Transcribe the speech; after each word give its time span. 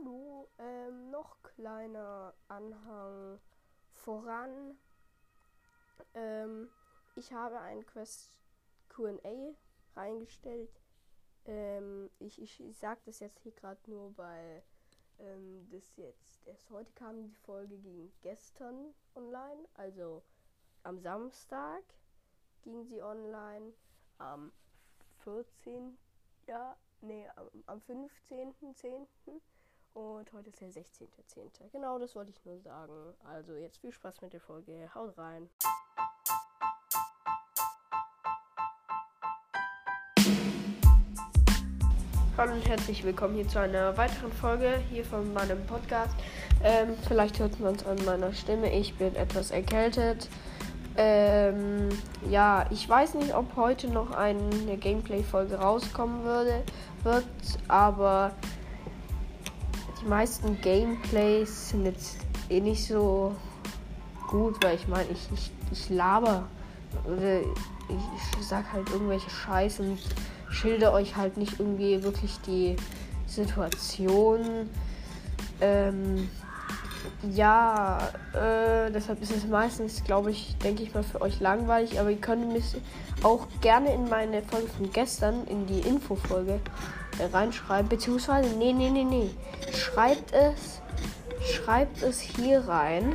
Hallo, 0.00 0.48
ähm, 0.58 1.10
noch 1.10 1.42
kleiner 1.42 2.32
Anhang 2.48 3.40
voran. 3.92 4.78
Ähm, 6.14 6.70
ich 7.16 7.32
habe 7.32 7.58
ein 7.60 7.84
Quest 7.86 8.38
QA 8.88 9.54
reingestellt. 9.96 10.80
Ähm, 11.44 12.10
ich, 12.18 12.40
ich, 12.40 12.60
ich 12.60 12.78
sage 12.78 13.00
das 13.06 13.20
jetzt 13.20 13.40
hier 13.40 13.52
gerade 13.52 13.80
nur, 13.90 14.16
weil 14.16 14.62
ähm, 15.18 15.68
das 15.70 15.96
jetzt 15.96 16.46
erst 16.46 16.70
heute 16.70 16.92
kam. 16.92 17.24
Die 17.24 17.34
Folge 17.34 17.76
ging 17.78 18.12
gestern 18.22 18.94
online, 19.14 19.68
also 19.74 20.22
am 20.82 20.98
Samstag 21.00 21.82
ging 22.62 22.84
sie 22.84 23.02
online. 23.02 23.72
Am 24.18 24.52
14. 25.24 25.98
Ja, 26.46 26.76
nee, 27.00 27.28
am, 27.36 27.50
am 27.66 27.78
15.10. 27.80 29.06
Und 29.92 30.32
heute 30.32 30.50
ist 30.50 30.60
der 30.60 30.68
16.10. 30.68 31.72
Genau, 31.72 31.98
das 31.98 32.14
wollte 32.14 32.30
ich 32.30 32.44
nur 32.44 32.58
sagen. 32.60 32.92
Also 33.24 33.54
jetzt 33.54 33.78
viel 33.78 33.90
Spaß 33.90 34.22
mit 34.22 34.32
der 34.32 34.40
Folge. 34.40 34.88
Haut 34.94 35.18
rein. 35.18 35.48
Hallo 42.36 42.52
und 42.52 42.68
herzlich 42.68 43.02
willkommen 43.02 43.34
hier 43.34 43.48
zu 43.48 43.58
einer 43.58 43.96
weiteren 43.96 44.32
Folge 44.32 44.80
hier 44.90 45.04
von 45.04 45.32
meinem 45.34 45.66
Podcast. 45.66 46.14
Ähm, 46.62 46.96
vielleicht 47.08 47.40
hört 47.40 47.58
man 47.58 47.74
es 47.74 47.84
an 47.84 48.02
meiner 48.04 48.32
Stimme. 48.32 48.72
Ich 48.72 48.94
bin 48.94 49.16
etwas 49.16 49.50
erkältet. 49.50 50.28
Ähm, 50.96 51.88
ja, 52.28 52.66
ich 52.70 52.88
weiß 52.88 53.14
nicht, 53.14 53.34
ob 53.34 53.56
heute 53.56 53.88
noch 53.88 54.12
eine 54.12 54.76
Gameplay-Folge 54.76 55.56
rauskommen 55.56 56.22
würde, 56.24 56.62
wird, 57.02 57.26
aber 57.66 58.32
die 60.00 60.06
meisten 60.06 60.60
Gameplays 60.60 61.70
sind 61.70 61.84
jetzt 61.84 62.18
eh 62.48 62.60
nicht 62.60 62.86
so 62.86 63.34
gut, 64.28 64.62
weil 64.62 64.76
ich 64.76 64.88
meine, 64.88 65.08
ich, 65.10 65.28
ich, 65.32 65.50
ich 65.72 65.90
laber 65.90 66.44
oder 67.04 67.40
ich, 67.40 68.38
ich 68.40 68.46
sag 68.46 68.72
halt 68.72 68.88
irgendwelche 68.90 69.30
Scheiße 69.30 69.82
und 69.82 69.98
schilder 70.50 70.92
euch 70.92 71.16
halt 71.16 71.36
nicht 71.36 71.58
irgendwie 71.58 72.02
wirklich 72.02 72.38
die 72.46 72.76
Situation. 73.26 74.68
Ähm, 75.60 76.28
ja, 77.30 77.98
äh, 78.32 78.90
deshalb 78.90 79.22
ist 79.22 79.32
es 79.34 79.46
meistens, 79.46 80.02
glaube 80.04 80.30
ich, 80.30 80.56
denke 80.58 80.82
ich 80.82 80.94
mal, 80.94 81.02
für 81.02 81.20
euch 81.20 81.40
langweilig. 81.40 82.00
Aber 82.00 82.10
ihr 82.10 82.20
könnt 82.20 82.52
mich 82.52 82.76
auch 83.22 83.46
gerne 83.60 83.94
in 83.94 84.08
meine 84.08 84.42
Folge 84.42 84.68
von 84.68 84.90
gestern, 84.92 85.46
in 85.46 85.66
die 85.66 85.80
Infofolge, 85.80 86.60
äh, 87.18 87.24
reinschreiben. 87.32 87.88
Beziehungsweise, 87.88 88.56
nee, 88.56 88.72
nee, 88.72 88.90
nee, 88.90 89.04
nee. 89.04 89.30
Schreibt 89.74 90.32
es, 90.32 90.80
schreibt 91.52 92.02
es 92.02 92.20
hier 92.20 92.66
rein. 92.68 93.14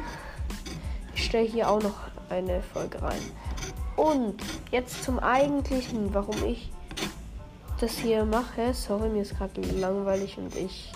Ich 1.14 1.26
stelle 1.26 1.48
hier 1.48 1.70
auch 1.70 1.82
noch 1.82 1.96
eine 2.30 2.62
Folge 2.62 3.02
rein. 3.02 3.22
Und 3.96 4.36
jetzt 4.72 5.04
zum 5.04 5.20
eigentlichen, 5.20 6.14
warum 6.14 6.44
ich 6.44 6.72
das 7.80 7.92
hier 7.98 8.26
mache. 8.26 8.74
Sorry, 8.74 9.10
mir 9.10 9.22
ist 9.22 9.38
gerade 9.38 9.62
langweilig 9.62 10.38
und 10.38 10.56
ich 10.56 10.92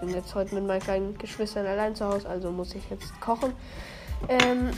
bin 0.00 0.10
jetzt 0.10 0.34
heute 0.34 0.54
mit 0.54 0.66
meinen 0.66 0.80
kleinen 0.80 1.18
Geschwistern 1.18 1.66
allein 1.66 1.94
zu 1.94 2.04
Hause, 2.06 2.28
also 2.28 2.50
muss 2.50 2.74
ich 2.74 2.88
jetzt 2.90 3.18
kochen. 3.20 3.52
Ähm, 4.28 4.70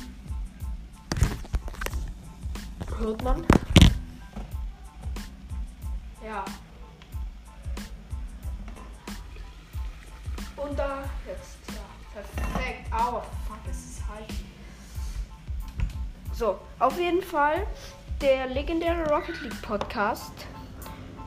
hört 2.99 3.23
man? 3.23 3.45
Ja. 6.25 6.45
Aua, 12.97 13.23
fuck, 13.48 13.59
es 13.69 13.77
ist 13.77 14.03
heiß. 14.09 14.37
So, 16.33 16.59
auf 16.78 16.97
jeden 16.97 17.23
Fall 17.23 17.66
der 18.21 18.47
legendäre 18.47 19.09
Rocket 19.10 19.43
League 19.43 19.62
Podcast 19.62 20.32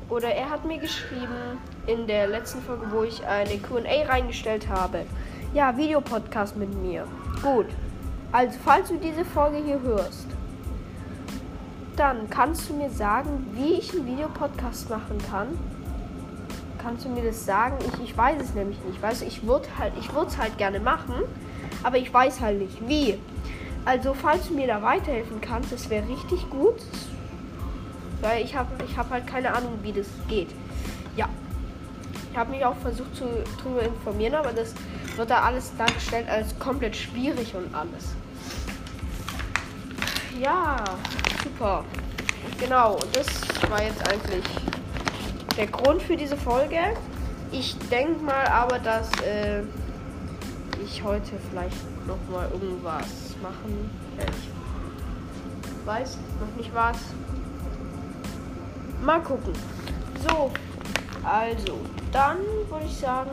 oder 0.08 0.30
er 0.30 0.50
hat 0.50 0.64
mir 0.64 0.78
geschrieben 0.78 1.60
in 1.86 2.08
der 2.08 2.28
letzten 2.28 2.62
Folge, 2.62 2.90
wo 2.90 3.04
ich 3.04 3.26
eine 3.26 3.58
QA 3.58 4.06
reingestellt 4.08 4.70
habe. 4.70 5.06
Ja, 5.54 5.76
Videopodcast 5.76 6.56
mit 6.56 6.74
mir. 6.74 7.06
Gut. 7.42 7.68
Also, 8.32 8.58
falls 8.64 8.88
du 8.88 8.96
diese 8.96 9.26
Folge 9.26 9.58
hier 9.58 9.82
hörst, 9.82 10.28
dann 11.98 12.30
kannst 12.30 12.70
du 12.70 12.76
mir 12.76 12.90
sagen, 12.90 13.46
wie 13.56 13.74
ich 13.74 13.94
einen 13.94 14.06
Videopodcast 14.06 14.90
machen 14.90 15.18
kann. 15.30 15.50
Kannst 16.82 17.04
du 17.04 17.10
mir 17.10 17.24
das 17.24 17.46
sagen? 17.46 17.76
Ich, 17.86 18.12
ich 18.12 18.18
weiß 18.18 18.42
es 18.42 18.54
nämlich 18.54 18.80
nicht. 18.86 19.02
Weißt 19.02 19.22
ich 19.24 19.46
würde 19.46 19.68
halt, 19.78 19.92
ich 20.00 20.14
würde 20.14 20.28
es 20.28 20.38
halt 20.38 20.58
gerne 20.58 20.80
machen, 20.80 21.16
aber 21.84 21.98
ich 21.98 22.14
weiß 22.14 22.42
halt 22.42 22.60
nicht 22.60 22.88
wie. 22.88 23.18
Also, 23.86 24.14
falls 24.14 24.48
du 24.50 24.54
mir 24.54 24.68
da 24.68 24.82
weiterhelfen 24.82 25.40
kannst, 25.40 25.72
das 25.72 25.90
wäre 25.90 26.08
richtig 26.10 26.50
gut. 26.50 26.76
Weil 28.22 28.44
ich 28.44 28.56
habe 28.56 28.84
ich 28.84 28.98
hab 28.98 29.10
halt 29.10 29.28
keine 29.28 29.54
Ahnung, 29.54 29.80
wie 29.84 29.94
das 29.94 30.08
geht. 30.28 30.50
Ja. 31.16 31.30
Ich 32.32 32.38
habe 32.38 32.52
mich 32.52 32.66
auch 32.66 32.76
versucht 32.78 33.16
zu 33.16 33.26
drüber 33.62 33.82
informieren, 33.84 34.36
aber 34.36 34.52
das 34.52 34.74
wird 35.16 35.30
da 35.30 35.42
alles 35.42 35.72
dargestellt 35.78 36.28
als 36.30 36.58
komplett 36.60 36.96
schwierig 36.96 37.56
und 37.56 37.74
alles. 37.74 38.14
Ja, 40.40 40.84
super. 41.44 41.84
Genau, 42.60 42.94
und 42.94 43.16
das 43.16 43.28
war 43.70 43.82
jetzt 43.82 44.08
eigentlich 44.08 44.44
der 45.58 45.68
Grund 45.68 46.02
für 46.02 46.16
diese 46.16 46.38
Folge. 46.38 46.78
Ich 47.52 47.78
denke 47.90 48.24
mal 48.24 48.46
aber, 48.48 48.80
dass 48.80 49.10
äh, 49.22 49.64
ich 50.90 51.04
heute 51.04 51.34
vielleicht 51.50 52.08
noch 52.08 52.18
mal 52.32 52.50
irgendwas 52.52 53.36
machen. 53.42 53.90
Ich 54.18 55.86
weiß 55.86 56.18
noch 56.40 56.56
nicht 56.56 56.74
was. 56.74 56.98
Mal 59.04 59.22
gucken. 59.22 59.54
So, 60.28 60.52
also, 61.24 61.80
dann 62.12 62.38
würde 62.70 62.86
ich 62.86 62.98
sagen, 62.98 63.32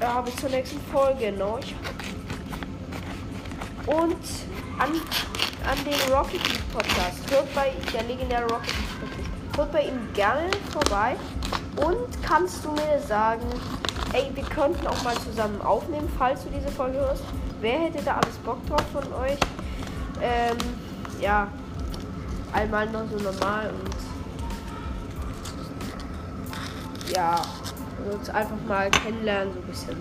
ja, 0.00 0.20
bis 0.20 0.36
zur 0.36 0.50
nächsten 0.50 0.80
Folge 0.92 1.32
noch. 1.32 1.60
Und 3.86 4.24
an, 4.78 4.90
an 5.68 5.78
den 5.84 6.12
Rocket 6.12 6.46
League 6.48 6.72
Podcast. 6.72 7.30
Hört 7.30 7.54
bei 7.54 7.72
der 7.92 8.02
legendäre 8.04 8.42
Rocket 8.42 8.66
League 8.66 9.00
Podcast. 9.00 9.56
Hört 9.56 9.72
bei 9.72 9.82
ihm 9.82 10.12
gerne 10.14 10.50
vorbei. 10.70 11.16
Und 11.76 12.22
kannst 12.22 12.64
du 12.64 12.70
mir 12.72 13.00
sagen, 13.00 13.46
ey, 14.12 14.30
wir 14.34 14.44
könnten 14.44 14.86
auch 14.86 15.02
mal 15.02 15.16
zusammen 15.18 15.60
aufnehmen, 15.62 16.08
falls 16.18 16.44
du 16.44 16.50
diese 16.50 16.68
Folge 16.68 16.98
hörst. 16.98 17.24
Wer 17.60 17.78
hätte 17.80 18.02
da 18.04 18.14
alles 18.16 18.36
Bock 18.38 18.64
drauf 18.66 18.84
von 18.92 19.04
euch? 19.22 19.38
Ähm, 20.20 20.56
ja, 21.20 21.48
einmal 22.52 22.86
noch 22.90 23.04
so 23.10 23.16
normal 23.18 23.70
und 23.70 23.94
ja, 27.14 27.40
uns 28.10 28.30
einfach 28.30 28.56
mal 28.66 28.90
kennenlernen 28.90 29.52
so 29.54 29.60
ein 29.60 29.66
bisschen. 29.66 29.96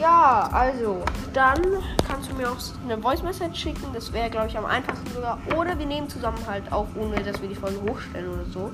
Ja, 0.00 0.48
also, 0.52 1.04
dann 1.32 1.62
kannst 2.06 2.30
du 2.30 2.34
mir 2.34 2.50
auch 2.50 2.56
eine 2.84 2.98
Voice 3.00 3.22
Message 3.22 3.60
schicken. 3.60 3.86
Das 3.92 4.12
wäre, 4.12 4.28
glaube 4.28 4.48
ich, 4.48 4.58
am 4.58 4.66
einfachsten 4.66 5.08
sogar. 5.14 5.38
Oder 5.56 5.78
wir 5.78 5.86
nehmen 5.86 6.08
zusammen 6.08 6.38
halt 6.48 6.72
auf, 6.72 6.88
ohne 6.96 7.22
dass 7.22 7.40
wir 7.40 7.48
die 7.48 7.54
Folge 7.54 7.80
hochstellen 7.88 8.28
oder 8.28 8.44
so. 8.52 8.72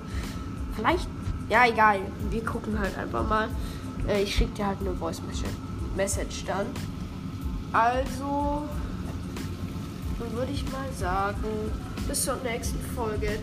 Vielleicht, 0.75 1.07
ja, 1.51 1.67
egal. 1.67 2.01
Wir 2.31 2.43
gucken 2.45 2.79
halt 2.79 2.97
einfach 2.97 3.29
mal. 3.29 3.49
Äh, 4.09 4.22
ich 4.22 4.34
schicke 4.34 4.53
dir 4.53 4.66
halt 4.66 4.81
eine 4.81 4.94
Voice 4.94 5.21
Message 5.97 6.44
dann. 6.47 6.66
Also, 7.72 8.62
dann 10.19 10.33
würde 10.33 10.53
ich 10.53 10.65
mal 10.72 10.91
sagen, 10.99 11.72
bis 12.09 12.25
zur 12.25 12.37
nächsten 12.43 12.81
Folge. 12.94 13.39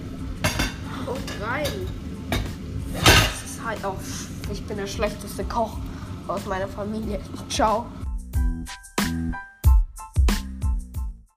Und 1.05 1.45
rein. 1.45 1.65
Das 2.93 3.51
ist 3.51 3.63
halt 3.63 3.83
auch. 3.85 3.97
Ich 4.51 4.63
bin 4.65 4.77
der 4.77 4.87
schlechteste 4.87 5.43
Koch 5.45 5.77
aus 6.27 6.45
meiner 6.45 6.67
Familie. 6.67 7.19
Ciao. 7.49 7.85